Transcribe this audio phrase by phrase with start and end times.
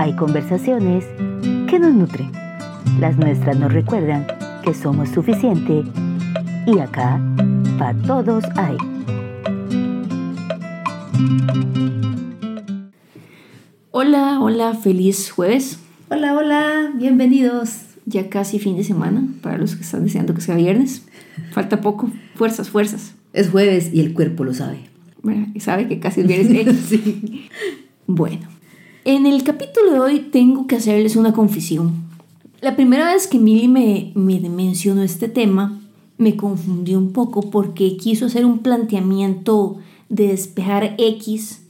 [0.00, 1.04] hay conversaciones
[1.68, 2.32] que nos nutren.
[3.00, 4.26] Las nuestras nos recuerdan
[4.64, 5.82] que somos suficiente
[6.66, 7.20] y acá
[7.78, 8.78] para todos hay.
[13.90, 15.80] Hola, hola, feliz jueves.
[16.08, 17.82] Hola, hola, bienvenidos.
[18.06, 21.04] Ya casi fin de semana para los que están deseando que sea viernes.
[21.52, 22.10] Falta poco.
[22.36, 23.14] Fuerzas, fuerzas.
[23.34, 24.78] Es jueves y el cuerpo lo sabe.
[25.20, 26.74] Bueno, y sabe que casi es viernes.
[26.88, 27.50] sí.
[28.06, 28.48] Bueno,
[29.04, 31.92] en el capítulo de hoy tengo que hacerles una confesión.
[32.60, 35.80] La primera vez que Milly me, me mencionó este tema,
[36.18, 39.78] me confundió un poco porque quiso hacer un planteamiento
[40.10, 41.62] de despejar X,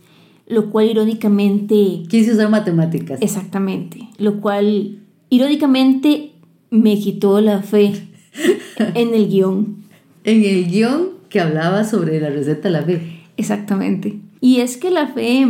[0.49, 2.03] lo cual irónicamente...
[2.09, 3.23] Quiso usar matemáticas.
[3.23, 6.33] Exactamente, lo cual irónicamente
[6.71, 7.93] me quitó la fe
[8.95, 9.77] en el guion.
[10.25, 13.21] En el guion que hablaba sobre la receta de la fe.
[13.37, 14.19] Exactamente.
[14.41, 15.47] Y es que la fe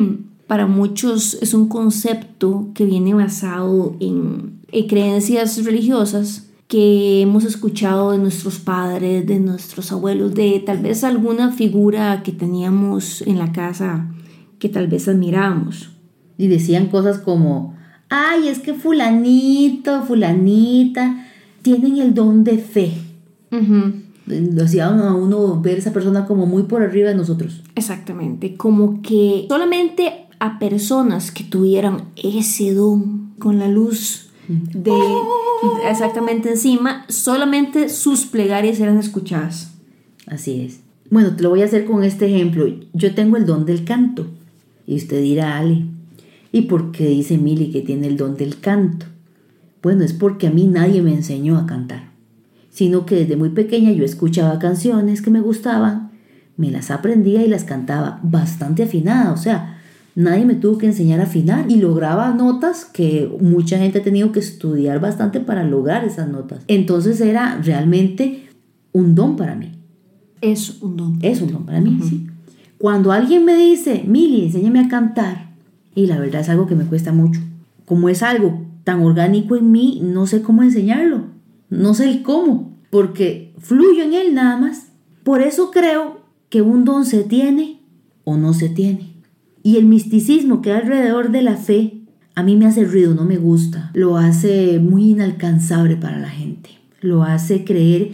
[0.50, 8.10] para muchos es un concepto que viene basado en, en creencias religiosas que hemos escuchado
[8.10, 13.52] de nuestros padres, de nuestros abuelos, de tal vez alguna figura que teníamos en la
[13.52, 14.08] casa
[14.58, 15.92] que tal vez admirábamos.
[16.36, 17.76] Y decían cosas como,
[18.08, 21.26] ay, es que fulanito, fulanita,
[21.62, 22.90] tienen el don de fe.
[24.26, 27.62] Lo hacían a uno ver a esa persona como muy por arriba de nosotros.
[27.76, 34.92] Exactamente, como que solamente a personas que tuvieran ese don con la luz de
[35.88, 39.74] exactamente encima, solamente sus plegarias eran escuchadas.
[40.26, 40.80] Así es.
[41.10, 42.66] Bueno, te lo voy a hacer con este ejemplo.
[42.92, 44.26] Yo tengo el don del canto.
[44.86, 45.84] Y usted dirá, Ale,
[46.52, 49.06] ¿y por qué dice Mili que tiene el don del canto?
[49.82, 52.10] Bueno, es porque a mí nadie me enseñó a cantar,
[52.70, 56.10] sino que desde muy pequeña yo escuchaba canciones que me gustaban,
[56.56, 59.79] me las aprendía y las cantaba bastante afinada, o sea,
[60.20, 64.32] nadie me tuvo que enseñar a afinar y lograba notas que mucha gente ha tenido
[64.32, 66.62] que estudiar bastante para lograr esas notas.
[66.68, 68.48] Entonces era realmente
[68.92, 69.72] un don para mí.
[70.40, 71.18] Es un don.
[71.22, 72.26] Es un don para mí, sí.
[72.78, 75.50] Cuando alguien me dice, Mili, enséñame a cantar,
[75.94, 77.40] y la verdad es algo que me cuesta mucho.
[77.84, 81.24] Como es algo tan orgánico en mí, no sé cómo enseñarlo.
[81.68, 84.88] No sé el cómo, porque fluyo en él nada más.
[85.24, 87.80] Por eso creo que un don se tiene
[88.24, 89.09] o no se tiene.
[89.62, 91.96] Y el misticismo que hay alrededor de la fe
[92.34, 93.90] a mí me hace ruido, no me gusta.
[93.92, 96.70] Lo hace muy inalcanzable para la gente.
[97.00, 98.12] Lo hace creer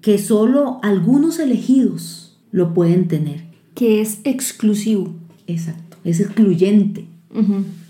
[0.00, 3.48] que solo algunos elegidos lo pueden tener
[3.78, 5.14] que es exclusivo.
[5.46, 7.06] Exacto, es excluyente,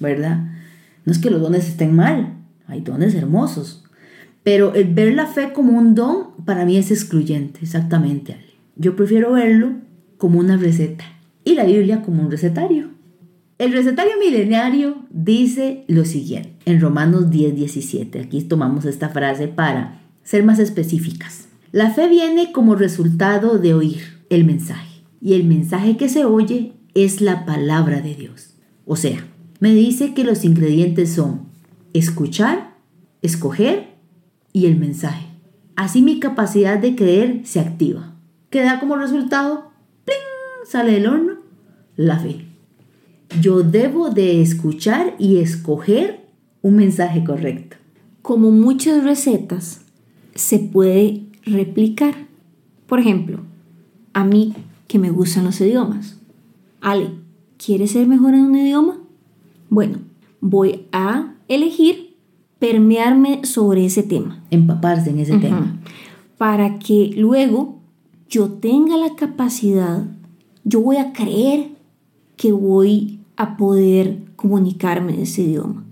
[0.01, 0.47] ¿verdad?
[1.07, 2.35] No es que los dones estén mal,
[2.67, 3.85] hay dones hermosos,
[4.43, 8.37] pero el ver la fe como un don para mí es excluyente, exactamente.
[8.77, 9.71] Yo prefiero verlo
[10.19, 11.07] como una receta
[11.43, 12.91] y la Biblia como un recetario.
[13.59, 18.21] El recetario milenario dice lo siguiente en Romanos 10, 17.
[18.21, 21.49] Aquí tomamos esta frase para ser más específicas.
[21.73, 26.75] La fe viene como resultado de oír el mensaje y el mensaje que se oye
[26.95, 28.55] es la palabra de Dios.
[28.87, 29.27] O sea,
[29.59, 31.49] me dice que los ingredientes son
[31.95, 32.77] escuchar,
[33.23, 33.89] escoger
[34.53, 35.27] y el mensaje.
[35.75, 38.15] Así mi capacidad de creer se activa.
[38.51, 39.73] ¿Qué da como resultado?
[40.05, 40.17] ¡Pling!
[40.65, 41.33] Sale del horno
[41.97, 42.48] la fe.
[43.41, 46.27] Yo debo de escuchar y escoger
[46.63, 47.77] un mensaje correcto.
[48.23, 49.83] Como muchas recetas,
[50.35, 52.15] se puede replicar.
[52.87, 53.41] Por ejemplo,
[54.13, 54.55] a mí
[54.87, 56.19] que me gustan los idiomas.
[56.81, 57.11] Ale,
[57.59, 58.99] ¿quieres ser mejor en un idioma?
[59.69, 59.99] Bueno,
[60.41, 62.17] voy a elegir
[62.59, 64.43] permearme sobre ese tema.
[64.51, 65.79] Empaparse en ese tema.
[66.39, 67.79] Para que luego
[68.29, 70.05] yo tenga la capacidad,
[70.65, 71.71] yo voy a creer
[72.37, 75.85] que voy a poder comunicarme en ese idioma.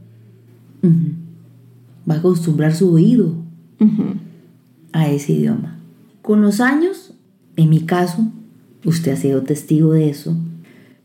[2.09, 3.34] Va a acostumbrar su oído
[4.93, 5.79] a ese idioma.
[6.23, 7.15] Con los años,
[7.55, 8.33] en mi caso,
[8.85, 10.37] usted ha sido testigo de eso,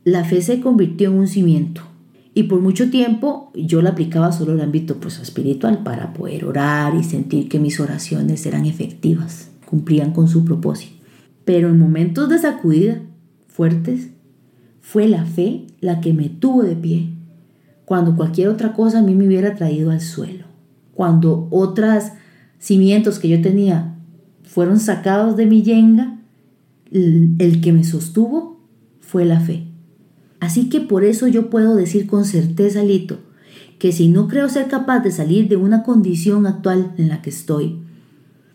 [0.04, 1.84] la fe se convirtió en un cimiento.
[2.34, 6.46] Y por mucho tiempo yo la aplicaba solo en el ámbito pues, espiritual para poder
[6.46, 10.96] orar y sentir que mis oraciones eran efectivas, cumplían con su propósito.
[11.46, 13.02] Pero en momentos de sacudida
[13.48, 14.10] fuertes,
[14.82, 17.10] fue la fe la que me tuvo de pie,
[17.86, 20.46] cuando cualquier otra cosa a mí me hubiera traído al suelo,
[20.94, 22.06] cuando otros
[22.60, 23.96] cimientos que yo tenía
[24.44, 26.20] fueron sacados de mi yenga
[26.92, 28.60] el que me sostuvo
[29.00, 29.68] fue la fe.
[30.40, 33.20] Así que por eso yo puedo decir con certeza, Lito,
[33.78, 37.30] que si no creo ser capaz de salir de una condición actual en la que
[37.30, 37.80] estoy,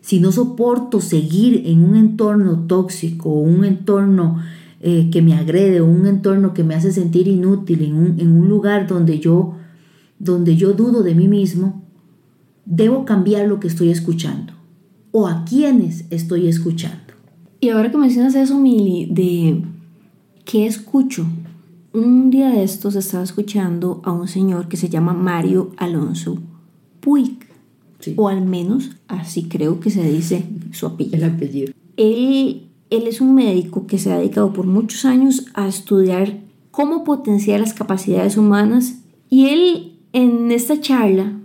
[0.01, 4.41] si no soporto seguir en un entorno tóxico, un entorno
[4.87, 8.49] eh, que me agrede, un entorno que me hace sentir inútil, en un, en un
[8.49, 9.53] lugar donde yo
[10.19, 11.83] donde yo dudo de mí mismo,
[12.65, 14.53] debo cambiar lo que estoy escuchando
[15.11, 17.13] o a quienes estoy escuchando.
[17.59, 19.63] Y ahora que mencionas eso, Mili, de
[20.45, 21.25] qué escucho.
[21.93, 26.37] Un día de estos estaba escuchando a un señor que se llama Mario Alonso
[26.99, 27.47] Puig.
[28.15, 31.17] O al menos así creo que se dice su apellido.
[31.17, 31.73] El apellido.
[31.97, 36.39] Él, él es un médico que se ha dedicado por muchos años a estudiar
[36.71, 38.99] cómo potenciar las capacidades humanas
[39.29, 41.39] y él en esta charla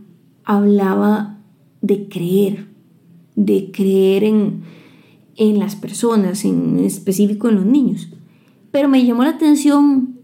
[0.44, 1.38] hablaba
[1.80, 2.68] de creer,
[3.34, 4.62] de creer en,
[5.36, 8.08] en las personas, en específico en los niños.
[8.70, 10.20] Pero me llamó la atención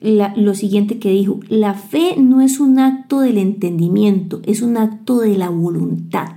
[0.00, 5.18] lo siguiente que dijo, la fe no es un acto del entendimiento, es un acto
[5.18, 6.30] de la voluntad.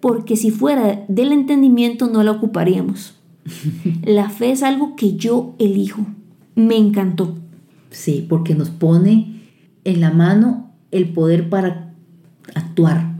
[0.00, 3.20] Porque si fuera del entendimiento no la ocuparíamos.
[4.04, 6.06] La fe es algo que yo elijo.
[6.54, 7.36] Me encantó.
[7.90, 9.40] Sí, porque nos pone
[9.84, 11.94] en la mano el poder para
[12.54, 13.10] actuar.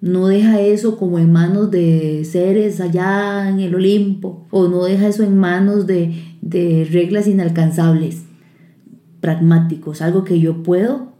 [0.00, 5.08] No deja eso como en manos de seres allá en el Olimpo, o no deja
[5.08, 8.22] eso en manos de, de reglas inalcanzables,
[9.20, 11.12] pragmáticos, algo que yo puedo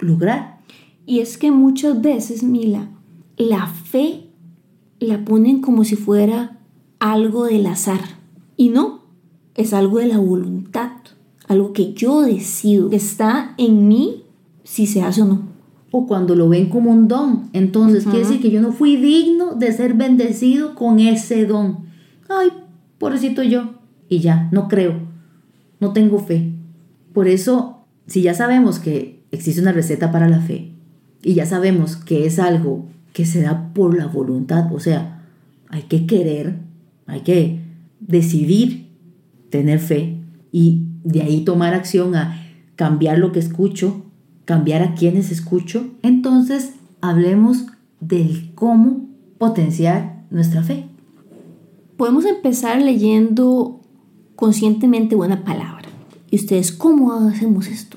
[0.00, 0.58] lograr.
[1.06, 2.90] Y es que muchas veces, Mila,
[3.36, 4.24] la fe
[4.98, 6.58] la ponen como si fuera
[6.98, 8.00] algo del azar.
[8.56, 9.02] Y no,
[9.54, 10.92] es algo de la voluntad,
[11.48, 14.24] algo que yo decido, que está en mí
[14.64, 15.42] si se hace o no.
[15.90, 19.54] O cuando lo ven como un don, entonces quiere decir que yo no fui digno
[19.54, 21.86] de ser bendecido con ese don.
[22.28, 22.48] Ay,
[22.98, 23.74] pobrecito yo.
[24.08, 24.94] Y ya, no creo,
[25.80, 26.52] no tengo fe.
[27.12, 30.72] Por eso, si ya sabemos que existe una receta para la fe,
[31.22, 32.86] y ya sabemos que es algo
[33.16, 35.22] que se da por la voluntad, o sea,
[35.70, 36.58] hay que querer,
[37.06, 37.62] hay que
[37.98, 38.90] decidir
[39.48, 40.18] tener fe
[40.52, 42.38] y de ahí tomar acción a
[42.74, 44.02] cambiar lo que escucho,
[44.44, 47.64] cambiar a quienes escucho, entonces hablemos
[48.00, 49.08] del cómo
[49.38, 50.84] potenciar nuestra fe.
[51.96, 53.80] Podemos empezar leyendo
[54.34, 55.88] conscientemente buena palabra.
[56.30, 57.96] ¿Y ustedes cómo hacemos esto?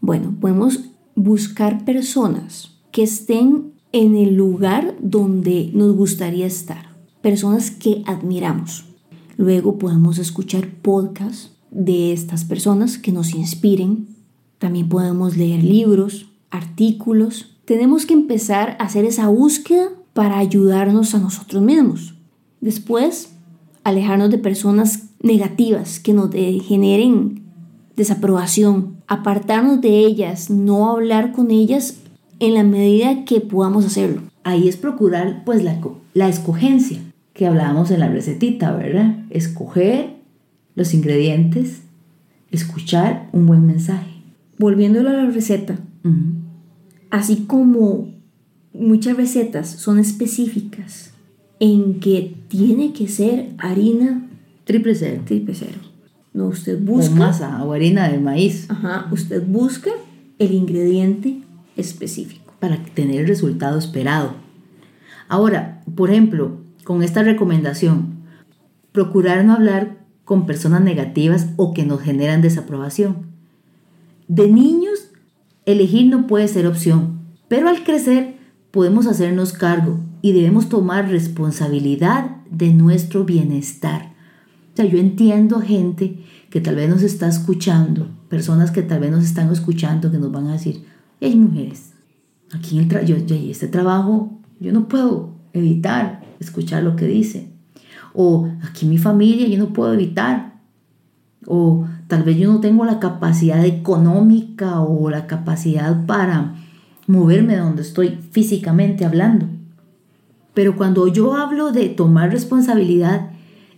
[0.00, 0.78] Bueno, podemos
[1.16, 8.84] buscar personas que estén en el lugar donde nos gustaría estar, personas que admiramos.
[9.36, 14.08] Luego podemos escuchar podcasts de estas personas que nos inspiren.
[14.58, 17.56] También podemos leer libros, artículos.
[17.64, 22.14] Tenemos que empezar a hacer esa búsqueda para ayudarnos a nosotros mismos.
[22.60, 23.32] Después,
[23.84, 27.44] alejarnos de personas negativas que nos generen
[27.96, 31.96] desaprobación, apartarnos de ellas, no hablar con ellas
[32.40, 34.22] en la medida que podamos hacerlo.
[34.42, 35.78] Ahí es procurar pues la,
[36.14, 36.98] la escogencia
[37.34, 39.24] que hablábamos en la recetita, ¿verdad?
[39.30, 40.16] Escoger
[40.74, 41.82] los ingredientes,
[42.50, 44.10] escuchar un buen mensaje.
[44.58, 45.78] Volviéndolo a la receta,
[47.10, 48.08] así como
[48.74, 51.12] muchas recetas son específicas
[51.60, 54.28] en que tiene que ser harina
[54.64, 55.22] triple cero.
[55.24, 55.78] Triple cero.
[56.32, 57.12] No, usted busca.
[57.12, 58.66] O masa o harina de maíz.
[58.70, 59.90] Ajá, usted busca
[60.38, 61.40] el ingrediente
[61.80, 62.52] específico.
[62.60, 64.34] Para tener el resultado esperado.
[65.28, 68.20] Ahora, por ejemplo, con esta recomendación,
[68.92, 73.30] procurar no hablar con personas negativas o que nos generan desaprobación.
[74.28, 75.10] De niños,
[75.66, 78.36] elegir no puede ser opción, pero al crecer
[78.70, 84.12] podemos hacernos cargo y debemos tomar responsabilidad de nuestro bienestar.
[84.72, 89.10] O sea, yo entiendo gente que tal vez nos está escuchando, personas que tal vez
[89.10, 90.84] nos están escuchando, que nos van a decir,
[91.26, 91.92] hay mujeres,
[92.52, 97.48] aquí en el yo, este trabajo yo no puedo evitar escuchar lo que dice.
[98.12, 100.58] O aquí mi familia yo no puedo evitar.
[101.46, 106.56] O tal vez yo no tengo la capacidad económica o la capacidad para
[107.06, 109.46] moverme donde estoy físicamente hablando.
[110.54, 113.30] Pero cuando yo hablo de tomar responsabilidad,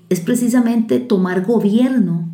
[0.08, 2.28] es precisamente tomar gobierno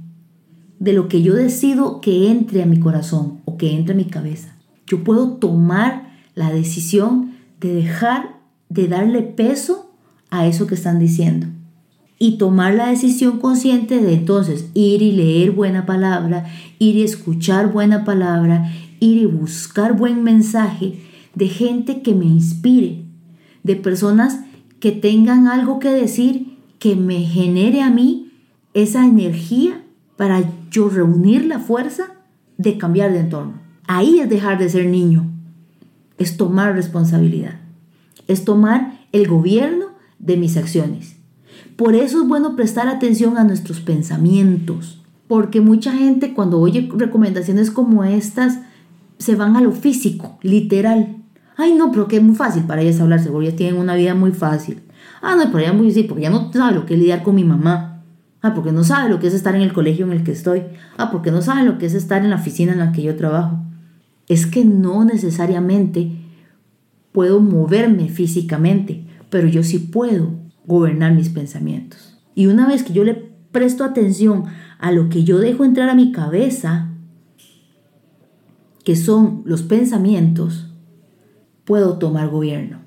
[0.79, 4.05] de lo que yo decido que entre a mi corazón o que entre a mi
[4.05, 4.58] cabeza.
[4.88, 9.92] Yo puedo tomar la decisión de dejar de darle peso
[10.30, 11.47] a eso que están diciendo
[12.18, 16.47] y tomar la decisión consciente de entonces ir y leer buena palabra,
[16.78, 21.00] ir y escuchar buena palabra, ir y buscar buen mensaje
[21.35, 23.04] de gente que me inspire,
[23.62, 24.40] de personas
[24.80, 28.33] que tengan algo que decir que me genere a mí
[28.75, 29.83] esa energía
[30.16, 32.14] para yo reunir la fuerza
[32.57, 33.68] de cambiar de entorno.
[33.90, 35.25] Ahí es dejar de ser niño,
[36.18, 37.54] es tomar responsabilidad,
[38.26, 39.87] es tomar el gobierno
[40.18, 41.16] de mis acciones.
[41.75, 47.71] Por eso es bueno prestar atención a nuestros pensamientos, porque mucha gente cuando oye recomendaciones
[47.71, 48.59] como estas
[49.16, 51.16] se van a lo físico, literal.
[51.57, 54.14] Ay, no, pero que es muy fácil para ellas hablar, seguro ya tienen una vida
[54.14, 54.83] muy fácil.
[55.23, 57.35] Ah, no, pero ya muy sí, porque ya no sabe lo que es lidiar con
[57.35, 58.02] mi mamá.
[58.42, 60.64] Ah, porque no sabe lo que es estar en el colegio en el que estoy.
[60.99, 63.16] Ah, porque no sabe lo que es estar en la oficina en la que yo
[63.16, 63.64] trabajo.
[64.28, 66.12] Es que no necesariamente
[67.12, 70.30] puedo moverme físicamente, pero yo sí puedo
[70.66, 72.18] gobernar mis pensamientos.
[72.35, 73.14] Y una vez que yo le
[73.50, 74.44] presto atención
[74.78, 76.90] a lo que yo dejo entrar a mi cabeza,
[78.85, 80.70] que son los pensamientos,
[81.64, 82.78] puedo tomar gobierno,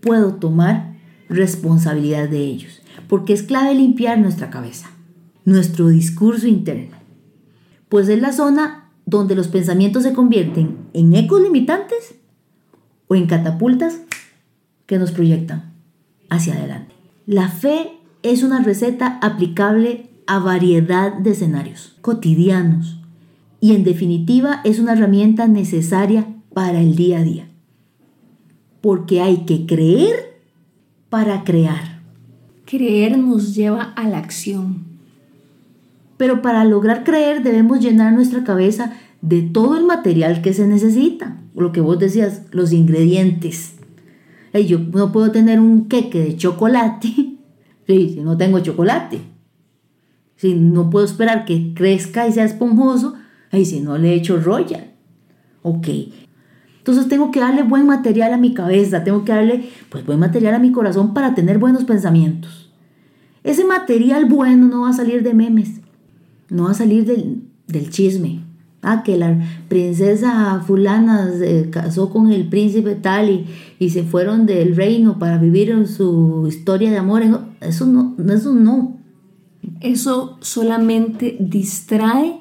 [0.00, 0.96] puedo tomar
[1.28, 4.90] responsabilidad de ellos, porque es clave limpiar nuestra cabeza,
[5.44, 6.96] nuestro discurso interno,
[7.88, 12.16] pues es la zona donde los pensamientos se convierten en ecos limitantes
[13.06, 14.02] o en catapultas
[14.84, 15.72] que nos proyectan
[16.28, 16.94] hacia adelante.
[17.24, 23.00] La fe es una receta aplicable a variedad de escenarios cotidianos
[23.60, 27.48] y en definitiva es una herramienta necesaria para el día a día.
[28.82, 30.38] Porque hay que creer
[31.08, 32.02] para crear.
[32.66, 34.87] Creer nos lleva a la acción.
[36.18, 41.38] Pero para lograr creer debemos llenar nuestra cabeza de todo el material que se necesita.
[41.54, 43.76] Lo que vos decías, los ingredientes.
[44.52, 47.08] Yo no puedo tener un queque de chocolate
[47.86, 49.20] si no tengo chocolate.
[50.36, 53.14] Si no puedo esperar que crezca y sea esponjoso,
[53.50, 54.92] ahí si no le echo royal.
[55.62, 55.88] Ok.
[56.78, 60.54] Entonces tengo que darle buen material a mi cabeza, tengo que darle pues buen material
[60.54, 62.72] a mi corazón para tener buenos pensamientos.
[63.44, 65.80] Ese material bueno no va a salir de memes,
[66.50, 68.42] no va a salir del, del chisme,
[68.80, 69.36] Ah, que la
[69.68, 73.46] princesa fulana se casó con el príncipe tal y,
[73.80, 77.22] y se fueron del reino para vivir en su historia de amor.
[77.60, 78.96] Eso no, eso no.
[79.80, 82.40] Eso solamente distrae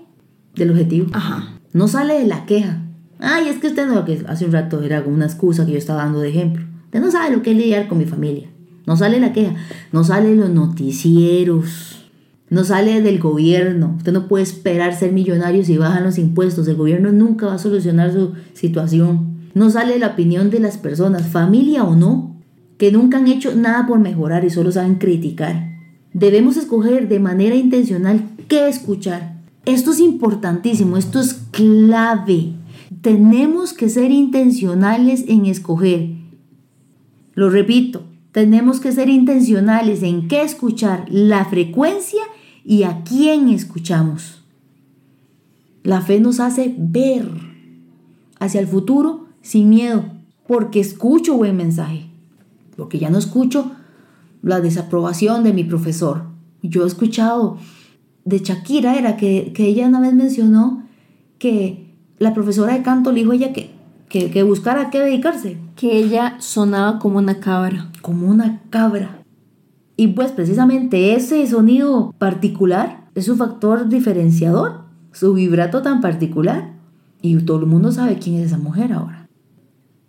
[0.56, 1.08] del objetivo.
[1.12, 1.60] Ajá.
[1.74, 2.84] No sale de la queja.
[3.20, 6.04] Ay, es que usted no, que hace un rato era una excusa que yo estaba
[6.04, 6.64] dando de ejemplo.
[6.86, 8.48] Usted no sabe lo que es lidiar con mi familia.
[8.86, 9.56] No sale la queja.
[9.92, 12.07] No sale los noticieros
[12.50, 13.96] no sale del gobierno.
[13.98, 16.68] Usted no puede esperar ser millonario si bajan los impuestos.
[16.68, 19.38] El gobierno nunca va a solucionar su situación.
[19.54, 22.38] No sale la opinión de las personas, familia o no,
[22.78, 25.76] que nunca han hecho nada por mejorar y solo saben criticar.
[26.14, 29.42] Debemos escoger de manera intencional qué escuchar.
[29.66, 32.54] Esto es importantísimo, esto es clave.
[33.02, 36.12] Tenemos que ser intencionales en escoger.
[37.34, 42.22] Lo repito, tenemos que ser intencionales en qué escuchar, la frecuencia
[42.68, 44.44] y a quién escuchamos.
[45.84, 47.26] La fe nos hace ver
[48.40, 50.04] hacia el futuro sin miedo,
[50.46, 52.08] porque escucho buen mensaje,
[52.76, 53.72] porque ya no escucho
[54.42, 56.24] la desaprobación de mi profesor.
[56.62, 57.58] Yo he escuchado
[58.26, 60.84] de Shakira, era que, ella una vez mencionó
[61.40, 63.72] que la profesora de canto le dijo a ella que,
[64.10, 65.58] que, que buscara a qué dedicarse.
[65.78, 67.90] Que ella sonaba como una cabra.
[68.02, 69.17] Como una cabra.
[70.00, 76.76] Y pues precisamente ese sonido particular es su factor diferenciador, su vibrato tan particular.
[77.24, 79.28] Y todo el mundo sabe quién es esa mujer ahora.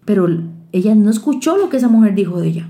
[0.04, 0.28] Pero
[0.72, 2.68] ella no escuchó lo que esa mujer dijo de ella.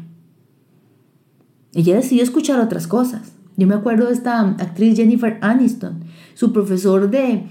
[1.75, 3.33] Ella decidió escuchar otras cosas.
[3.57, 6.05] Yo me acuerdo de esta actriz Jennifer Aniston.
[6.35, 7.47] Su profesor de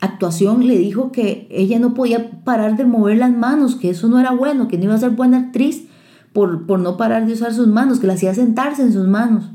[0.00, 4.18] actuación le dijo que ella no podía parar de mover las manos, que eso no
[4.18, 5.86] era bueno, que no iba a ser buena actriz
[6.34, 9.50] por, no parar de usar sus manos, que la hacía sentarse en sus manos.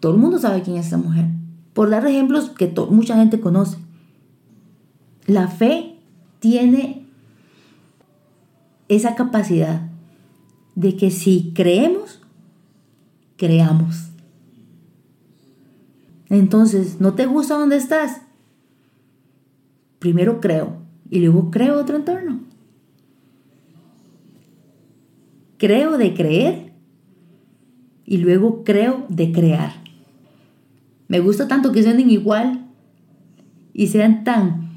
[0.00, 1.26] Todo el mundo sabe quién es esa mujer.
[1.74, 3.76] Por dar ejemplos que mucha gente conoce.
[5.26, 5.98] La fe
[6.40, 7.06] tiene
[8.88, 9.82] esa capacidad
[10.74, 12.22] de que si creemos,
[13.36, 14.08] creamos.
[16.30, 18.22] Entonces, ¿no te gusta dónde estás?
[19.98, 20.78] Primero creo
[21.10, 22.49] y luego creo otro entorno.
[25.60, 26.72] Creo de creer
[28.06, 29.74] y luego creo de crear.
[31.06, 32.66] Me gusta tanto que suenen igual
[33.74, 34.70] y sean tan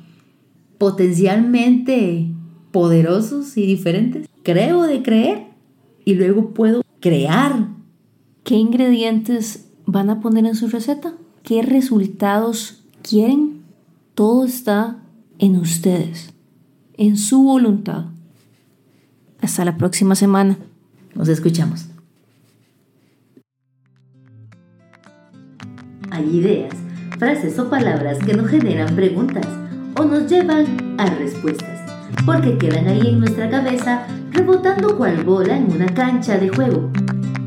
[0.78, 2.28] potencialmente
[2.72, 4.28] poderosos y diferentes.
[4.44, 5.48] Creo de creer
[6.04, 7.70] y luego puedo crear.
[8.44, 11.14] ¿Qué ingredientes van a poner en su receta?
[11.44, 13.64] ¿Qué resultados quieren?
[14.16, 15.02] Todo está
[15.40, 16.34] en ustedes,
[16.98, 18.08] en su voluntad.
[19.40, 20.58] Hasta la próxima semana.
[21.16, 21.86] Nos escuchamos.
[26.12, 26.74] Hay ideas,
[27.18, 29.48] frases o palabras que nos generan preguntas
[29.98, 31.82] o nos llevan a respuestas,
[32.26, 36.92] porque quedan ahí en nuestra cabeza rebotando cual bola en una cancha de juego.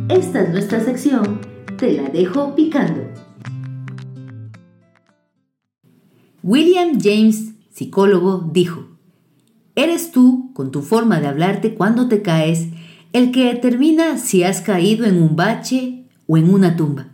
[0.08, 1.40] Esta es nuestra sección,
[1.78, 3.02] te la dejo picando.
[6.42, 8.87] William James psicólogo, dijo,
[9.75, 12.68] Eres tú, con tu forma de hablarte cuando te caes,
[13.16, 17.08] el que determina si has caído en un bache o en una tumba.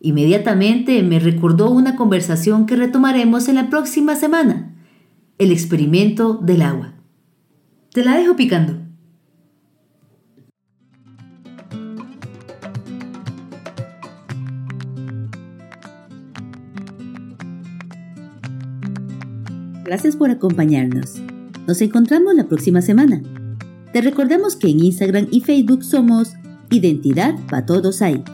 [0.00, 4.74] Inmediatamente me recordó una conversación que retomaremos en la próxima semana,
[5.38, 6.94] el experimento del agua.
[7.92, 8.80] Te la dejo picando.
[19.84, 21.22] Gracias por acompañarnos.
[21.68, 23.22] Nos encontramos la próxima semana.
[23.92, 26.32] Te recordamos que en Instagram y Facebook somos
[26.70, 28.24] Identidad para Todos Hay.